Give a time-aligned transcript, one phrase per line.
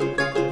[0.00, 0.43] Música